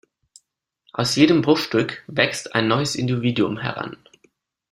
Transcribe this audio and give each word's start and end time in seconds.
Aus 0.93 1.15
jedem 1.15 1.43
Bruchstück 1.43 2.03
wächst 2.07 2.55
ein 2.55 2.67
neues 2.67 2.95
Individuum 2.95 3.59
heran. 3.59 3.97